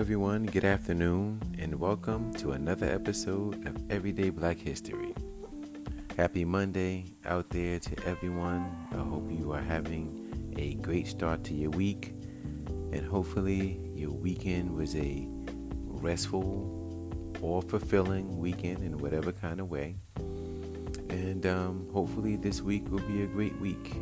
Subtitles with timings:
[0.00, 0.46] everyone.
[0.46, 5.14] Good afternoon, and welcome to another episode of Everyday Black History.
[6.16, 8.64] Happy Monday out there to everyone.
[8.92, 12.14] I hope you are having a great start to your week,
[12.92, 15.28] and hopefully, your weekend was a
[15.84, 19.96] restful or fulfilling weekend in whatever kind of way.
[21.10, 23.92] And um, hopefully, this week will be a great week.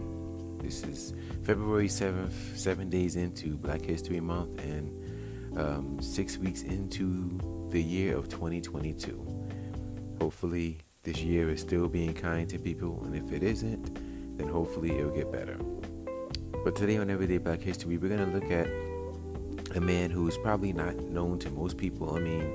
[0.62, 1.12] This is
[1.42, 5.07] February 7th, seven days into Black History Month, and
[5.56, 7.38] um, six weeks into
[7.70, 9.26] the year of 2022.
[10.20, 14.96] Hopefully, this year is still being kind to people, and if it isn't, then hopefully
[14.96, 15.58] it'll get better.
[16.64, 18.66] But today on Everyday Black History, we're going to look at
[19.76, 22.14] a man who is probably not known to most people.
[22.14, 22.52] I mean,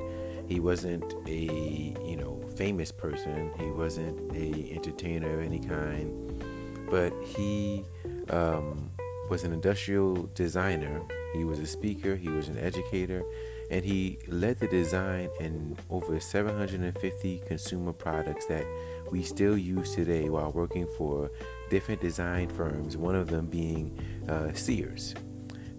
[0.47, 3.51] he wasn't a you know famous person.
[3.57, 6.43] He wasn't a entertainer of any kind,
[6.89, 7.85] but he
[8.29, 8.91] um,
[9.29, 11.01] was an industrial designer
[11.33, 13.23] he was a speaker, he was an educator,
[13.71, 18.65] and he led the design in over 750 consumer products that
[19.09, 21.31] we still use today while working for
[21.69, 23.99] different design firms, one of them being
[24.29, 25.15] uh, Sears.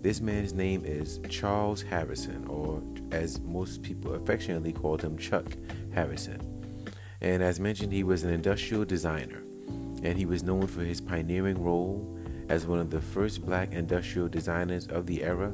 [0.03, 5.47] This man's name is Charles Harrison, or as most people affectionately called him, Chuck
[5.95, 6.41] Harrison.
[7.21, 9.43] And as mentioned, he was an industrial designer,
[10.03, 14.29] and he was known for his pioneering role as one of the first black industrial
[14.29, 15.53] designers of the era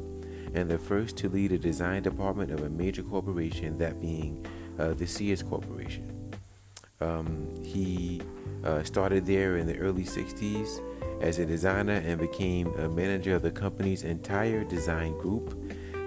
[0.54, 4.44] and the first to lead a design department of a major corporation, that being
[4.78, 6.34] uh, the Sears Corporation.
[7.00, 8.20] Um, he
[8.64, 10.80] uh, started there in the early 60s
[11.22, 15.56] as a designer and became a manager of the company's entire design group.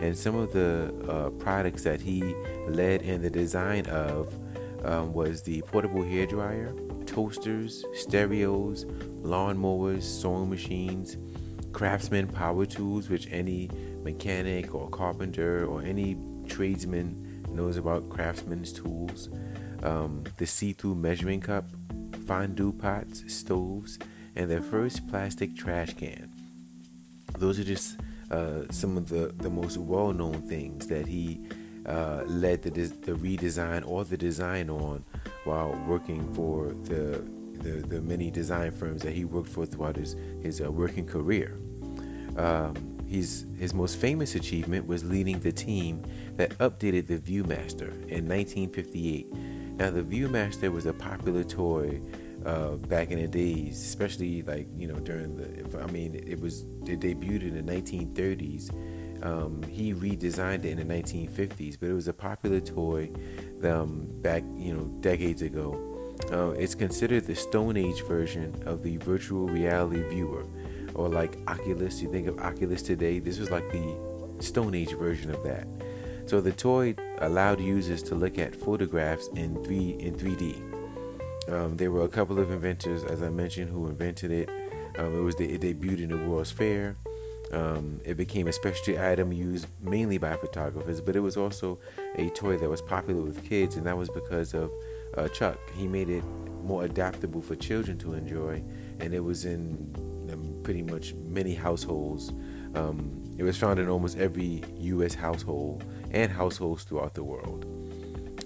[0.01, 2.21] And some of the uh, products that he
[2.67, 4.33] led in the design of
[4.83, 6.73] um, was the portable hair dryer,
[7.05, 8.85] toasters, stereos,
[9.21, 11.17] lawnmowers, sewing machines,
[11.71, 13.69] craftsman power tools, which any
[14.03, 16.17] mechanic or carpenter or any
[16.47, 19.29] tradesman knows about craftsman's tools,
[19.83, 21.65] um, the see through measuring cup,
[22.25, 23.99] fondue pots, stoves,
[24.35, 26.29] and their first plastic trash can.
[27.37, 27.99] Those are just
[28.31, 31.39] uh, some of the, the most well known things that he
[31.85, 35.03] uh, led the, the redesign or the design on
[35.43, 37.23] while working for the,
[37.59, 41.57] the, the many design firms that he worked for throughout his, his uh, working career.
[42.37, 42.75] Um,
[43.07, 46.03] his, his most famous achievement was leading the team
[46.35, 49.33] that updated the Viewmaster in 1958.
[49.75, 52.01] Now, the Viewmaster was a popular toy
[52.45, 55.79] uh, back in the days, especially like you know during the.
[55.81, 58.69] I mean, it was it debuted in the 1930s
[59.23, 63.09] um, he redesigned it in the 1950s, but it was a popular toy
[63.63, 65.89] um, back, you know, decades ago.
[66.31, 70.45] Uh, it's considered the Stone Age version of the virtual reality viewer,
[70.93, 72.01] or like Oculus.
[72.01, 73.95] You think of Oculus today, this was like the
[74.39, 75.67] Stone Age version of that.
[76.25, 81.51] So the toy allowed users to look at photographs in three in 3D.
[81.51, 84.49] Um, there were a couple of inventors, as I mentioned, who invented it.
[84.97, 86.95] Um, it was the, it debuted in the World's Fair.
[87.53, 91.77] Um, it became a specialty item used mainly by photographers, but it was also
[92.15, 94.71] a toy that was popular with kids, and that was because of
[95.17, 95.59] uh, Chuck.
[95.75, 96.23] He made it
[96.63, 98.63] more adaptable for children to enjoy,
[98.99, 99.93] and it was in
[100.31, 102.29] um, pretty much many households.
[102.73, 105.13] Um, it was found in almost every U.S.
[105.13, 107.65] household and households throughout the world.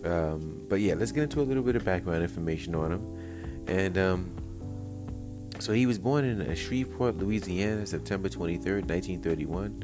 [0.06, 3.66] Um, but yeah, let's get into a little bit of background information on him.
[3.68, 4.47] And um,
[5.60, 9.84] so he was born in Shreveport, Louisiana, September 23rd, 1931.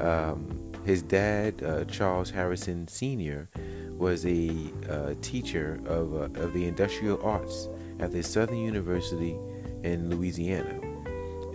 [0.00, 3.48] Um, his dad, uh, Charles Harrison Sr.,
[3.96, 4.50] was a
[4.90, 7.68] uh, teacher of, uh, of the industrial arts
[8.00, 9.36] at the Southern University
[9.82, 10.80] in Louisiana.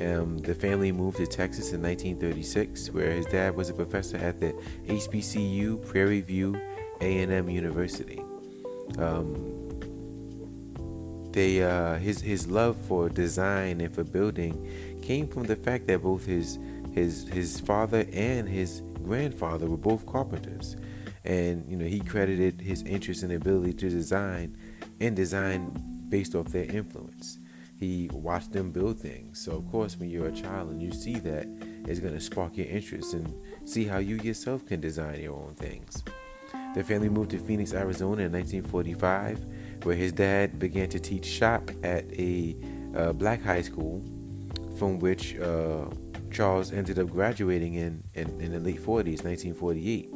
[0.02, 4.40] Um, the family moved to Texas in 1936, where his dad was a professor at
[4.40, 4.54] the
[4.88, 6.60] HBCU Prairie View
[7.02, 8.22] A&M University.
[8.98, 9.69] Um,
[11.32, 16.02] they uh, his his love for design and for building came from the fact that
[16.02, 16.58] both his
[16.94, 20.76] his his father and his grandfather were both carpenters,
[21.24, 24.56] and you know he credited his interest and ability to design
[25.00, 25.72] and design
[26.10, 27.38] based off their influence.
[27.80, 29.40] He watched them build things.
[29.40, 31.48] So of course, when you're a child and you see that,
[31.88, 33.34] it's going to spark your interest and
[33.66, 36.04] see how you yourself can design your own things.
[36.76, 39.40] The family moved to Phoenix, Arizona in 1945
[39.84, 42.56] where his dad began to teach shop at a
[42.96, 44.04] uh, black high school,
[44.78, 45.86] from which uh,
[46.32, 50.10] Charles ended up graduating in, in, in, the late 40s, 1948.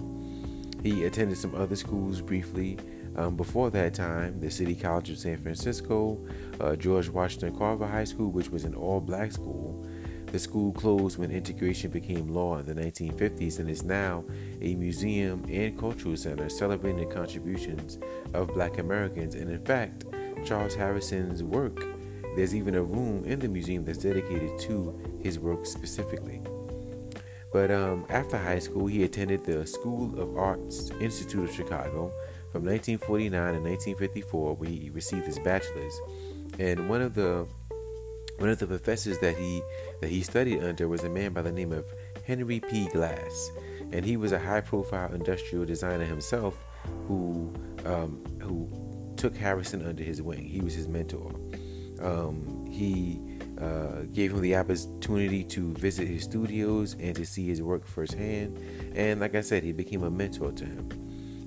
[0.84, 2.78] He attended some other schools briefly
[3.16, 6.20] um, before that time the City College of San Francisco,
[6.60, 9.88] uh, George Washington Carver High School, which was an all black school.
[10.34, 14.24] The school closed when integration became law in the 1950s and is now
[14.62, 18.00] a museum and cultural center celebrating the contributions
[18.34, 19.36] of black Americans.
[19.36, 20.06] And in fact,
[20.44, 21.86] Charles Harrison's work,
[22.36, 26.42] there's even a room in the museum that's dedicated to his work specifically.
[27.52, 32.12] But um, after high school, he attended the School of Arts Institute of Chicago
[32.52, 35.94] from 1949 to 1954, where he received his bachelor's.
[36.58, 37.46] And one of the
[38.38, 39.62] one of the professors that he
[40.02, 41.86] that he studied under was a man by the name of
[42.26, 42.88] Henry P.
[42.90, 43.52] Glass,
[43.92, 46.56] and he was a high-profile industrial designer himself,
[47.08, 47.54] who
[47.86, 48.70] um, who
[49.18, 50.46] took Harrison under his wing.
[50.46, 51.32] He was his mentor.
[52.02, 53.20] Um, he
[53.62, 58.58] uh, gave him the opportunity to visit his studios and to see his work firsthand.
[58.96, 60.90] And like I said, he became a mentor to him.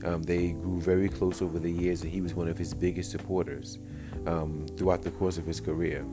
[0.05, 3.11] Um, they grew very close over the years, and he was one of his biggest
[3.11, 3.79] supporters
[4.27, 6.05] um, throughout the course of his career.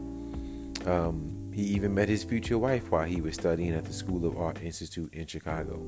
[0.86, 4.38] Um, he even met his future wife while he was studying at the School of
[4.38, 5.80] Art Institute in Chicago.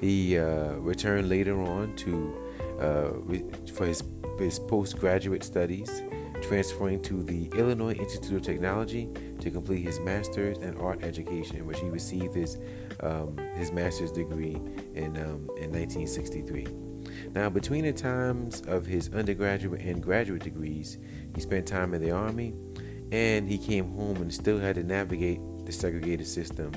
[0.00, 2.34] He uh, returned later on to
[2.80, 4.02] uh, for his
[4.38, 6.02] his postgraduate studies,
[6.42, 9.08] transferring to the Illinois Institute of Technology
[9.40, 12.58] to complete his master's in art education, in which he received his
[13.00, 14.56] um, his master's degree
[14.94, 16.66] in um, in 1963.
[17.34, 20.98] Now, between the times of his undergraduate and graduate degrees,
[21.34, 22.54] he spent time in the army
[23.12, 26.72] and he came home and still had to navigate the segregated system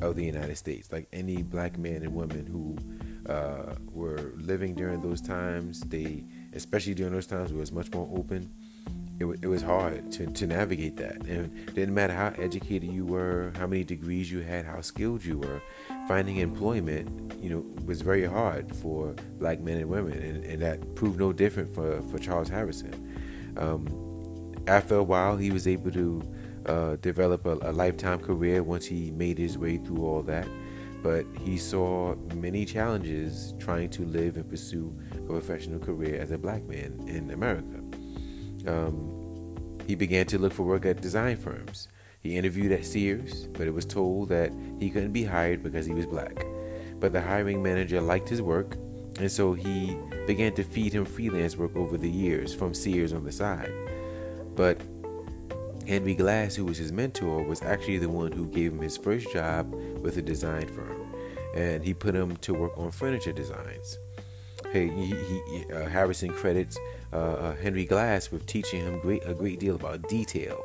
[0.00, 0.90] of the United States.
[0.92, 2.76] Like any black man and woman who
[3.32, 6.24] uh, were living during those times, they,
[6.54, 8.50] especially during those times, where it was much more open.
[9.18, 13.04] It, w- it was hard to, to navigate that, and didn't matter how educated you
[13.04, 15.60] were, how many degrees you had, how skilled you were.
[16.08, 20.94] Finding employment, you know, was very hard for black men and women, and, and that
[20.94, 22.94] proved no different for for Charles Harrison.
[23.58, 24.09] Um,
[24.66, 26.22] after a while, he was able to
[26.66, 30.46] uh, develop a, a, lifetime career once he made his way through all that.
[31.02, 36.38] But he saw many challenges trying to live and pursue a professional career as a
[36.38, 37.78] black man in America.
[38.66, 41.88] Um, he began to look for work at design firms.
[42.20, 45.94] He interviewed at Sears, but it was told that he couldn't be hired because he
[45.94, 46.44] was black.
[46.98, 48.76] But the hiring manager liked his work,
[49.18, 49.96] and so he
[50.26, 53.72] began to feed him freelance work over the years from Sears on the side.
[54.60, 54.82] But
[55.88, 59.32] Henry Glass, who was his mentor, was actually the one who gave him his first
[59.32, 59.72] job
[60.02, 61.14] with a design firm,
[61.54, 63.96] and he put him to work on furniture designs.
[64.70, 66.78] Hey, he, he, uh, Harrison credits
[67.10, 70.62] uh, uh, Henry Glass with teaching him great a great deal about detail,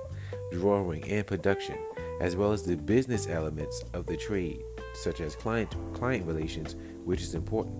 [0.52, 1.78] drawing, and production,
[2.20, 4.62] as well as the business elements of the trade,
[4.94, 6.76] such as client client relations,
[7.06, 7.78] which is important.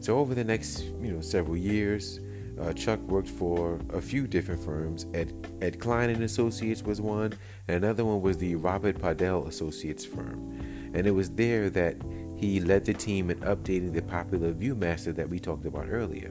[0.00, 2.20] So over the next you know several years,
[2.60, 5.06] uh, Chuck worked for a few different firms.
[5.14, 7.34] Ed, Ed Klein and Associates was one,
[7.68, 10.60] and another one was the Robert Podall Associates firm.
[10.94, 11.96] And it was there that
[12.36, 16.30] he led the team in updating the popular ViewMaster that we talked about earlier.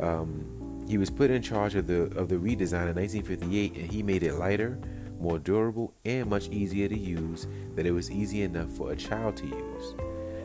[0.00, 4.02] Um, he was put in charge of the of the redesign in 1958, and he
[4.02, 4.78] made it lighter,
[5.20, 7.46] more durable, and much easier to use.
[7.76, 9.94] That it was easy enough for a child to use.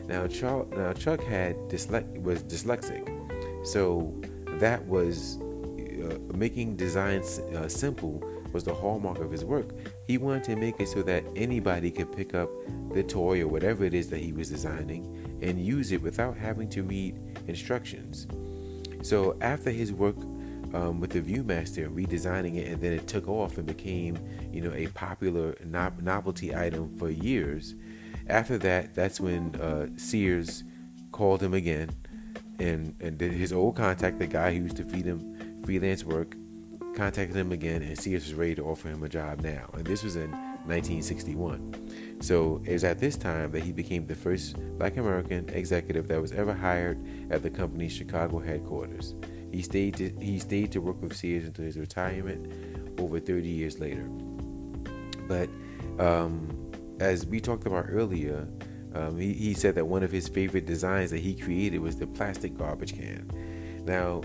[0.06, 3.04] Now, Chuck, now Chuck had dysle- was dyslexic,
[3.66, 4.14] so
[4.60, 7.22] that was uh, making design
[7.54, 8.22] uh, simple
[8.52, 9.70] was the hallmark of his work.
[10.06, 12.48] He wanted to make it so that anybody could pick up
[12.92, 16.68] the toy or whatever it is that he was designing and use it without having
[16.70, 18.26] to read instructions.
[19.02, 20.16] So after his work
[20.74, 24.18] um, with the ViewMaster and redesigning it, and then it took off and became,
[24.52, 27.74] you know, a popular no- novelty item for years.
[28.28, 30.64] After that, that's when uh, Sears
[31.12, 31.90] called him again
[32.58, 36.36] and and his old contact, the guy who used to feed him freelance work,
[36.94, 39.70] contacted him again, and Sears was ready to offer him a job now.
[39.74, 40.30] And this was in
[40.66, 42.18] 1961.
[42.20, 46.20] So it was at this time that he became the first Black American executive that
[46.20, 46.98] was ever hired
[47.30, 49.14] at the company's Chicago headquarters.
[49.52, 53.78] He stayed to, he stayed to work with Sears until his retirement over 30 years
[53.78, 54.04] later.
[55.26, 55.48] But
[55.98, 58.46] um, as we talked about earlier,
[58.94, 62.06] um, he, he said that one of his favorite designs that he created was the
[62.06, 63.30] plastic garbage can.
[63.84, 64.22] Now,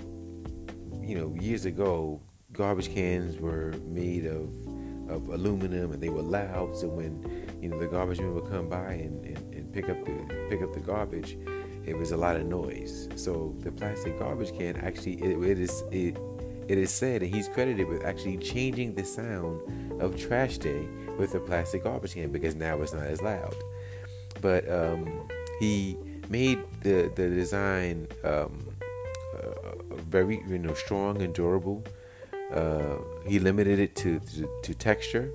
[1.02, 4.52] you know, years ago, garbage cans were made of
[5.10, 6.78] of aluminum and they were loud.
[6.78, 10.04] So when you know the garbage man would come by and, and, and pick up
[10.06, 11.38] the pick up the garbage,
[11.86, 13.10] it was a lot of noise.
[13.16, 16.18] So the plastic garbage can actually it, it is it
[16.68, 21.34] it is said and he's credited with actually changing the sound of trash day with
[21.34, 23.54] the plastic garbage can because now it's not as loud
[24.44, 25.28] but um,
[25.60, 25.98] he
[26.30, 28.52] made the the design um,
[29.40, 31.84] uh, very you know strong and durable.
[32.54, 35.34] Uh, he limited it to, to, to texture,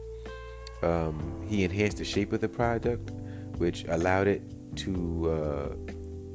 [0.83, 3.11] Um, he enhanced the shape of the product,
[3.59, 4.43] which allowed it
[4.77, 5.69] to, uh,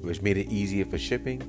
[0.02, 1.42] which made it easier for shipping.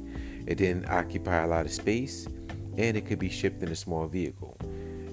[0.46, 2.28] It didn't occupy a lot of space,
[2.76, 4.56] and it could be shipped in a small vehicle.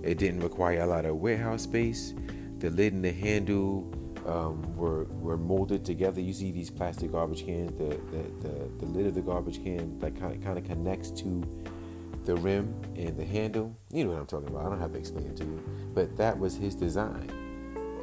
[0.03, 2.13] It didn't require a lot of warehouse space.
[2.60, 3.91] The lid and the handle
[4.27, 6.21] um, were were molded together.
[6.21, 7.71] You see these plastic garbage cans.
[7.77, 11.11] The the, the, the lid of the garbage can like kind of kind of connects
[11.21, 11.43] to
[12.25, 13.75] the rim and the handle.
[13.91, 14.65] You know what I'm talking about.
[14.65, 15.63] I don't have to explain it to you,
[15.93, 17.29] but that was his design,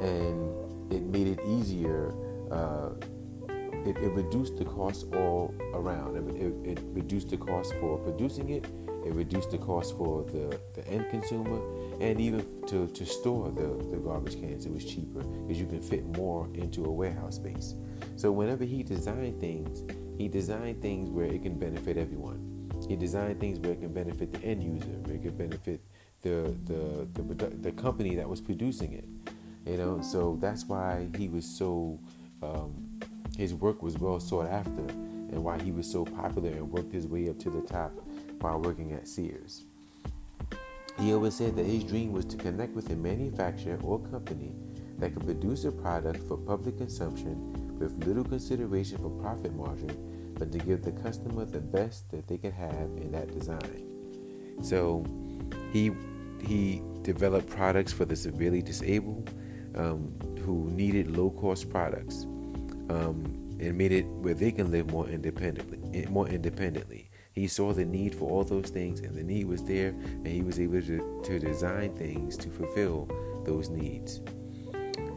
[0.01, 2.13] and it made it easier.
[2.51, 2.89] Uh,
[3.89, 6.15] it, it, reduced the cost all around.
[6.15, 8.65] It, it, it reduced the cost for producing it.
[9.05, 11.59] It reduced the cost for the, the end consumer
[11.99, 15.81] and even to, to store the, the garbage cans, it was cheaper because you can
[15.81, 17.75] fit more into a warehouse space.
[18.15, 19.83] So whenever he designed things,
[20.17, 22.71] he designed things where it can benefit everyone.
[22.87, 25.81] He designed things where it can benefit the end user, where it can benefit
[26.21, 29.05] the the the, the company that was producing it.
[29.65, 31.99] You know, so that's why he was so
[32.41, 32.88] um,
[33.39, 34.81] his work was well sought after,
[35.31, 37.93] and why he was so popular and worked his way up to the top
[38.41, 39.63] while working at Sears.
[40.99, 44.51] He always said that his dream was to connect with a manufacturer or company
[44.97, 50.51] that could produce a product for public consumption with little consideration for profit margin, but
[50.51, 53.85] to give the customer the best that they could have in that design.
[54.61, 55.05] So
[55.71, 55.91] he
[56.45, 59.29] he developed products for the severely disabled
[59.75, 62.25] um, who needed low cost products
[62.89, 63.23] um,
[63.59, 68.15] and made it where they can live more independently more independently he saw the need
[68.15, 71.39] for all those things, and the need was there, and he was able to, to
[71.39, 73.07] design things to fulfill
[73.45, 74.19] those needs.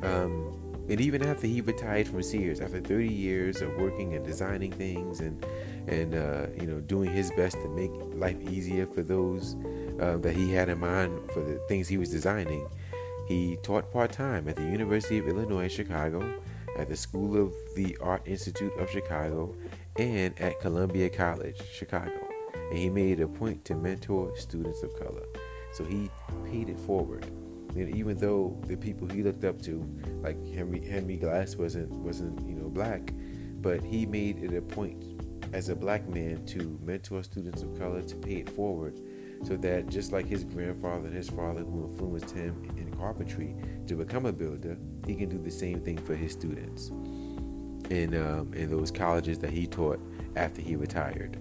[0.03, 4.73] Um, and even after he retired from Sears, after 30 years of working and designing
[4.73, 5.45] things and
[5.89, 9.57] and uh, you know doing his best to make life easier for those
[10.01, 12.69] uh, that he had in mind for the things he was designing,
[13.27, 16.21] he taught part time at the University of Illinois Chicago,
[16.77, 19.55] at the School of the Art Institute of Chicago,
[19.97, 22.29] and at Columbia College, Chicago.
[22.71, 25.25] And he made a point to mentor students of color.
[25.73, 26.11] So he
[26.51, 27.27] paid it forward.
[27.75, 29.87] And even though the people he looked up to,
[30.23, 33.13] like Henry Henry Glass wasn't wasn't, you know, black,
[33.61, 35.05] but he made it a point
[35.53, 39.01] as a black man to mentor students of color to pay it forward
[39.45, 43.57] so that just like his grandfather and his father who influenced him in carpentry
[43.89, 46.91] to become a builder, he can do the same thing for his students
[47.91, 50.01] in um, in those colleges that he taught
[50.37, 51.37] after he retired.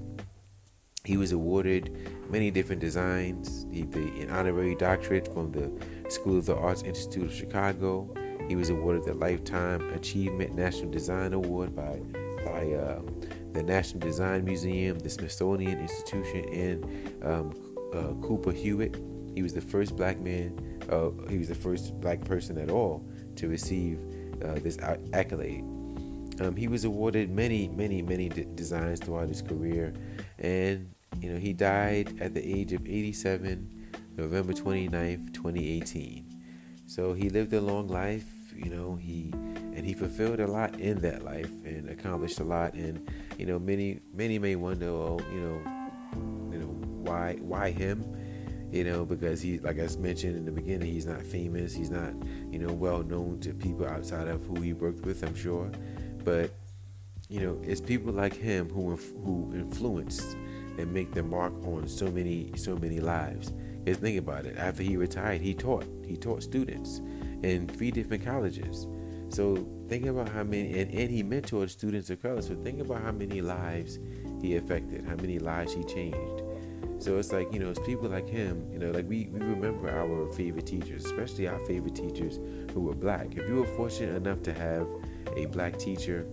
[1.03, 1.95] He was awarded
[2.29, 3.65] many different designs.
[3.71, 5.71] He an honorary doctorate from the
[6.09, 8.13] School of the Arts Institute of Chicago.
[8.47, 12.01] He was awarded the Lifetime Achievement National Design Award by
[12.43, 13.01] by uh,
[13.53, 17.53] the National Design Museum, the Smithsonian Institution, and um,
[17.93, 19.10] uh, Cooper Hewitt.
[19.35, 20.79] He was the first black man.
[20.89, 23.99] Uh, he was the first black person at all to receive
[24.43, 24.77] uh, this
[25.13, 25.63] accolade.
[26.39, 29.93] Um, he was awarded many, many, many designs throughout his career,
[30.39, 36.25] and you know he died at the age of 87, November 29th, 2018.
[36.87, 38.95] So he lived a long life, you know.
[38.95, 42.73] He and he fulfilled a lot in that life and accomplished a lot.
[42.73, 45.61] And you know, many, many may wonder, you know,
[46.51, 46.67] you know,
[47.03, 48.03] why, why him?
[48.71, 51.73] You know, because he, like I mentioned in the beginning, he's not famous.
[51.73, 52.13] He's not,
[52.51, 55.23] you know, well known to people outside of who he worked with.
[55.23, 55.69] I'm sure,
[56.23, 56.51] but
[57.29, 60.35] you know, it's people like him who who influence
[60.77, 63.51] and make the mark on so many so many lives.
[63.83, 64.57] Because think about it.
[64.57, 65.85] After he retired, he taught.
[66.05, 67.01] He taught students
[67.43, 68.87] in three different colleges.
[69.29, 72.41] So think about how many, and, and he mentored students of color.
[72.41, 73.97] So think about how many lives
[74.41, 76.40] he affected, how many lives he changed.
[76.99, 79.89] So it's like, you know, it's people like him, you know, like we, we remember
[79.89, 82.39] our favorite teachers, especially our favorite teachers
[82.73, 83.35] who were black.
[83.35, 84.87] If you were fortunate enough to have
[85.35, 86.27] a black teacher,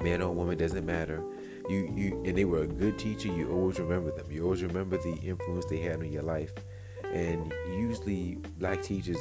[0.00, 1.22] man or woman, doesn't matter.
[1.68, 3.28] You you and they were a good teacher.
[3.28, 4.30] You always remember them.
[4.30, 6.52] You always remember the influence they had on your life.
[7.12, 9.16] And usually, black teachers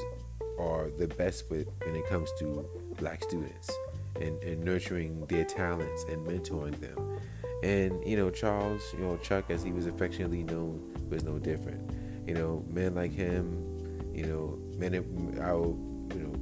[0.59, 3.71] are the best with when it comes to black students
[4.19, 7.19] and, and nurturing their talents and mentoring them.
[7.63, 11.89] And you know, Charles, you know, Chuck, as he was affectionately known, was no different.
[12.27, 14.93] You know, men like him, you know, men,
[15.39, 15.65] our,
[16.13, 16.33] you know,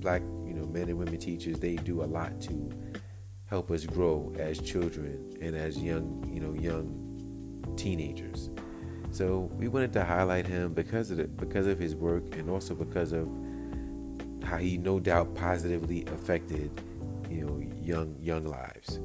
[0.00, 2.72] black you know, men and women teachers, they do a lot to
[3.46, 8.48] help us grow as children and as young, you know, young teenagers.
[9.10, 12.74] So we wanted to highlight him because of the, because of his work and also
[12.74, 13.28] because of
[14.42, 16.80] how he no doubt positively affected,
[17.28, 19.00] you know, young young lives.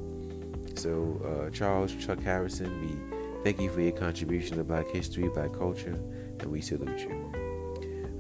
[0.78, 5.54] So uh, Charles Chuck Harrison, we thank you for your contribution to Black history, Black
[5.54, 6.00] culture,
[6.40, 7.32] and we salute you.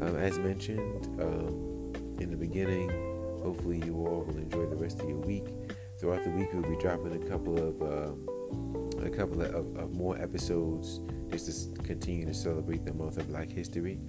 [0.01, 1.05] Um, as mentioned.
[1.21, 1.67] Um,
[2.19, 2.89] in the beginning.
[3.43, 5.45] Hopefully, you all will enjoy the rest of your week.
[5.99, 8.27] Throughout the week, we'll be dropping a couple of um,
[9.03, 10.99] a couple of, of, of, more episodes
[11.29, 13.99] just to continue to celebrate the month of Black History.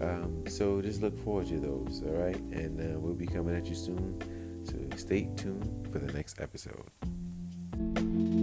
[0.00, 2.36] Um, so just look forward to those, all right?
[2.36, 4.20] And uh, we'll be coming at you soon.
[4.64, 6.90] So stay tuned for the next episode.
[7.78, 8.35] Thank you.